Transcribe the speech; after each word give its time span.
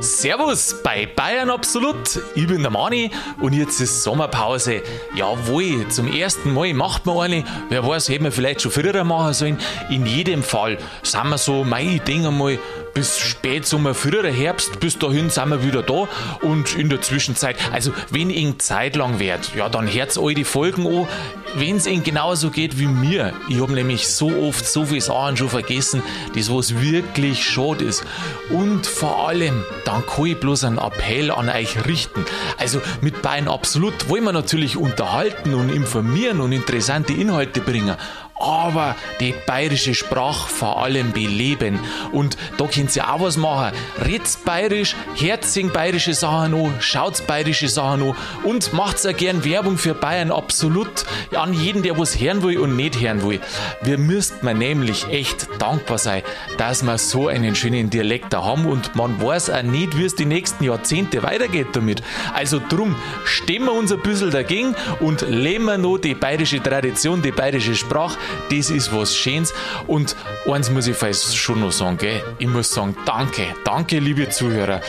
Servus 0.00 0.76
bei 0.84 1.06
Bayern 1.06 1.50
Absolut. 1.50 2.20
Ich 2.36 2.46
bin 2.46 2.62
der 2.62 2.70
Mani 2.70 3.10
und 3.40 3.52
jetzt 3.52 3.80
ist 3.80 4.04
Sommerpause. 4.04 4.82
Jawohl, 5.16 5.88
zum 5.88 6.12
ersten 6.12 6.54
Mal 6.54 6.72
macht 6.72 7.04
man 7.04 7.18
eine. 7.18 7.44
Wer 7.68 7.86
weiß, 7.86 8.08
hätten 8.08 8.24
wir 8.24 8.32
vielleicht 8.32 8.62
schon 8.62 8.70
früher 8.70 9.02
machen 9.02 9.34
sollen. 9.34 9.58
In 9.90 10.06
jedem 10.06 10.42
Fall 10.44 10.78
sind 11.02 11.28
wir 11.28 11.38
so, 11.38 11.64
mei, 11.64 11.96
ich 11.96 12.02
denke 12.02 12.30
mal, 12.30 12.58
bis 12.94 13.18
Spätsommer, 13.18 13.94
früher 13.94 14.30
Herbst, 14.30 14.80
bis 14.80 14.98
dahin 14.98 15.30
sind 15.30 15.50
wir 15.50 15.64
wieder 15.64 15.82
da. 15.82 16.08
Und 16.42 16.76
in 16.76 16.88
der 16.88 17.00
Zwischenzeit, 17.00 17.56
also 17.72 17.92
wenn 18.10 18.30
eng 18.30 18.58
Zeit 18.58 18.94
lang 18.94 19.18
wird, 19.18 19.54
ja, 19.56 19.68
dann 19.68 19.92
hört 19.92 20.16
all 20.16 20.34
die 20.34 20.44
Folgen 20.44 20.86
an. 20.86 21.08
Wenn 21.56 21.76
es 21.76 21.86
Ihnen 21.86 22.02
genauso 22.02 22.50
geht 22.50 22.78
wie 22.78 22.86
mir, 22.86 23.32
ich 23.48 23.60
habe 23.60 23.72
nämlich 23.72 24.08
so 24.08 24.28
oft 24.28 24.66
so 24.66 24.84
viele 24.84 25.00
Sachen 25.00 25.36
schon 25.36 25.48
vergessen, 25.48 26.02
das 26.34 26.52
was 26.52 26.80
wirklich 26.80 27.42
schade 27.42 27.84
ist. 27.84 28.04
Und 28.50 28.86
vor 28.86 29.28
allem, 29.28 29.64
dann 29.84 30.04
kann 30.06 30.26
ich 30.26 30.38
bloß 30.38 30.64
einen 30.64 30.78
Appell 30.78 31.30
an 31.30 31.48
euch 31.48 31.86
richten. 31.86 32.24
Also 32.58 32.80
mit 33.00 33.22
Bayern 33.22 33.48
Absolut 33.48 34.08
wollen 34.08 34.24
wir 34.24 34.32
natürlich 34.32 34.76
unterhalten 34.76 35.54
und 35.54 35.70
informieren 35.70 36.40
und 36.40 36.52
interessante 36.52 37.12
Inhalte 37.12 37.60
bringen 37.60 37.96
aber 38.40 38.96
die 39.20 39.34
bayerische 39.46 39.94
Sprache 39.94 40.48
vor 40.48 40.82
allem 40.82 41.12
beleben. 41.12 41.78
Und 42.12 42.36
da 42.56 42.66
könnt 42.66 42.94
ihr 42.96 43.12
auch 43.12 43.20
was 43.20 43.36
machen. 43.36 43.76
Red's 44.04 44.36
bayerisch, 44.36 44.94
herzingt 45.14 45.72
bayerische 45.72 46.14
Sachen 46.14 46.54
an, 46.54 46.74
schaut's 46.80 47.22
bayerische 47.22 47.68
Sachen 47.68 48.02
an 48.02 48.16
und 48.44 48.72
macht's 48.72 49.06
auch 49.06 49.16
gern 49.16 49.44
Werbung 49.44 49.78
für 49.78 49.94
Bayern 49.94 50.30
absolut 50.30 51.04
an 51.34 51.52
jeden, 51.52 51.82
der 51.82 51.98
was 51.98 52.18
hören 52.20 52.42
will 52.42 52.58
und 52.58 52.76
nicht 52.76 53.00
hören 53.00 53.22
will. 53.26 53.40
Wir 53.82 53.98
müssten 53.98 54.46
nämlich 54.58 55.06
echt 55.08 55.48
dankbar 55.58 55.98
sein, 55.98 56.22
dass 56.56 56.82
wir 56.82 56.98
so 56.98 57.28
einen 57.28 57.54
schönen 57.54 57.90
Dialekt 57.90 58.32
da 58.32 58.44
haben 58.44 58.66
und 58.66 58.94
man 58.96 59.20
weiß 59.22 59.50
auch 59.50 59.62
nicht, 59.62 59.96
wie 59.96 60.04
es 60.04 60.14
die 60.14 60.24
nächsten 60.24 60.64
Jahrzehnte 60.64 61.22
weitergeht 61.22 61.68
damit. 61.72 62.02
Also 62.34 62.60
drum, 62.68 62.96
stemmen 63.24 63.66
wir 63.66 63.72
uns 63.72 63.92
ein 63.92 64.00
bisschen 64.00 64.30
dagegen 64.30 64.74
und 65.00 65.22
leben 65.28 65.64
wir 65.64 65.78
noch 65.78 65.98
die 65.98 66.14
bayerische 66.14 66.62
Tradition, 66.62 67.22
die 67.22 67.32
bayerische 67.32 67.74
Sprache 67.74 68.18
das 68.50 68.70
ist 68.70 68.94
was 68.94 69.16
Schönes. 69.16 69.54
Und 69.86 70.16
eins 70.50 70.70
muss 70.70 70.86
ich 70.86 70.96
fast 70.96 71.36
schon 71.36 71.60
noch 71.60 71.72
sagen, 71.72 71.98
gell? 71.98 72.22
ich 72.38 72.46
muss 72.46 72.72
sagen, 72.72 72.96
danke, 73.04 73.46
danke, 73.64 73.98
liebe 73.98 74.28
Zuhörer, 74.28 74.80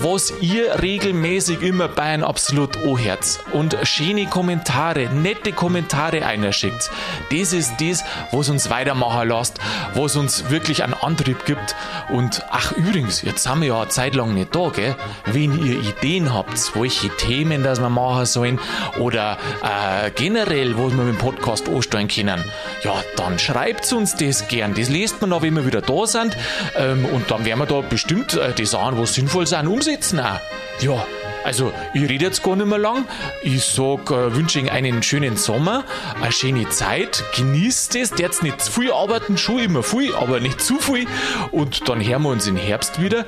was 0.00 0.32
ihr 0.40 0.82
regelmäßig 0.82 1.62
immer 1.62 1.88
Bayern 1.88 2.22
absolut 2.22 2.76
anhört 2.76 3.40
und 3.52 3.76
schöne 3.82 4.26
Kommentare, 4.26 5.08
nette 5.14 5.52
Kommentare 5.52 6.24
einschickt. 6.26 6.90
Das 7.30 7.52
ist 7.52 7.74
das, 7.80 8.04
was 8.32 8.48
uns 8.48 8.70
weitermachen 8.70 9.28
lässt, 9.28 9.58
was 9.94 10.16
uns 10.16 10.50
wirklich 10.50 10.82
einen 10.82 10.94
Antrieb 10.94 11.44
gibt. 11.44 11.74
Und 12.08 12.42
ach, 12.50 12.72
übrigens, 12.72 13.22
jetzt 13.22 13.44
sind 13.44 13.60
wir 13.60 13.68
ja 13.68 13.80
eine 13.80 13.88
Zeit 13.88 14.14
lang 14.14 14.34
nicht 14.34 14.54
da, 14.54 14.70
gell? 14.70 14.96
Wenn 15.26 15.64
ihr 15.64 15.80
Ideen 15.80 16.32
habt, 16.32 16.74
welche 16.74 17.08
Themen 17.16 17.62
das 17.62 17.80
wir 17.80 17.90
machen 17.90 18.26
sollen 18.26 18.60
oder 18.98 19.38
äh, 19.62 20.10
generell, 20.10 20.76
was 20.78 20.96
wir 20.96 21.04
mit 21.04 21.14
dem 21.14 21.18
Podcast 21.18 21.68
anstellen 21.68 22.08
können, 22.08 22.44
ja, 22.82 23.02
dann 23.16 23.38
schreibt 23.38 23.92
uns 23.92 24.14
das 24.16 24.48
gern. 24.48 24.74
Das 24.74 24.88
liest 24.88 25.20
man 25.20 25.32
auch, 25.32 25.42
wenn 25.42 25.54
wir 25.54 25.66
wieder 25.66 25.82
da 25.82 26.06
sind. 26.06 26.36
Ähm, 26.76 27.04
und 27.06 27.30
dann 27.30 27.44
werden 27.44 27.58
wir 27.60 27.66
da 27.66 27.80
bestimmt 27.80 28.34
äh, 28.34 28.52
die 28.52 28.66
Sachen, 28.66 28.98
was 28.98 29.14
sinnvoll 29.14 29.46
sind, 29.46 29.66
umsetzen 29.66 30.20
auch. 30.20 30.40
Ja, 30.80 31.04
also, 31.46 31.72
ich 31.94 32.02
rede 32.02 32.24
jetzt 32.24 32.42
gar 32.42 32.56
nicht 32.56 32.66
mehr 32.66 32.76
lang. 32.76 33.04
Ich 33.40 33.64
sag, 33.64 34.10
äh, 34.10 34.34
wünsche 34.34 34.58
Ihnen 34.58 34.68
einen 34.68 35.02
schönen 35.04 35.36
Sommer, 35.36 35.84
eine 36.20 36.32
schöne 36.32 36.68
Zeit, 36.70 37.22
genießt 37.36 37.94
es, 37.94 38.10
jetzt 38.18 38.42
nicht 38.42 38.60
zu 38.60 38.72
viel 38.72 38.90
arbeiten, 38.90 39.38
schon 39.38 39.60
immer 39.60 39.84
viel, 39.84 40.12
aber 40.16 40.40
nicht 40.40 40.60
zu 40.60 40.80
viel. 40.80 41.06
Und 41.52 41.88
dann 41.88 42.04
hören 42.04 42.22
wir 42.22 42.30
uns 42.30 42.48
im 42.48 42.56
Herbst 42.56 43.00
wieder. 43.00 43.20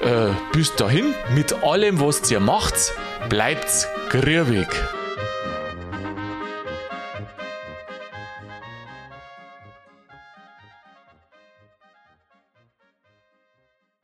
Äh, 0.00 0.32
bis 0.52 0.74
dahin, 0.74 1.14
mit 1.32 1.62
allem, 1.62 2.00
was 2.00 2.28
ihr 2.28 2.40
macht, 2.40 2.74
bleibt's 3.28 3.86
grübig. 4.08 4.66